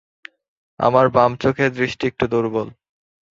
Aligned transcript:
আমার 0.79 1.05
বাম 1.09 1.31
চোখের 1.35 1.71
দৃষ্টি 1.73 2.03
একটু 2.07 2.25
দুর্বল। 2.27 2.67